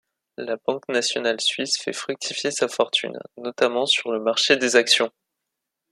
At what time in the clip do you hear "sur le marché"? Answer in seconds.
3.85-4.57